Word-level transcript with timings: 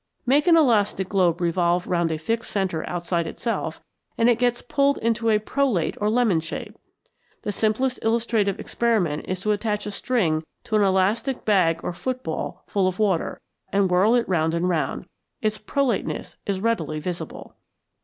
Make 0.25 0.47
an 0.47 0.57
elastic 0.57 1.09
globe 1.09 1.39
revolve 1.41 1.85
round 1.85 2.11
a 2.11 2.17
fixed 2.17 2.49
centre 2.49 2.83
outside 2.89 3.27
itself, 3.27 3.83
and 4.17 4.29
it 4.31 4.39
gets 4.39 4.63
pulled 4.63 4.97
into 4.97 5.29
a 5.29 5.37
prolate 5.37 5.95
or 6.01 6.09
lemon 6.09 6.39
shape; 6.39 6.75
the 7.43 7.51
simplest 7.51 7.99
illustrative 8.01 8.59
experiment 8.59 9.25
is 9.27 9.41
to 9.41 9.51
attach 9.51 9.85
a 9.85 9.91
string 9.91 10.43
to 10.63 10.75
an 10.75 10.81
elastic 10.81 11.45
bag 11.45 11.81
or 11.83 11.93
football 11.93 12.63
full 12.65 12.87
of 12.87 12.97
water, 12.97 13.39
and 13.71 13.91
whirl 13.91 14.15
it 14.15 14.27
round 14.27 14.55
and 14.55 14.69
round. 14.69 15.05
Its 15.39 15.59
prolateness 15.59 16.35
is 16.47 16.59
readily 16.59 16.99
visible. 16.99 17.55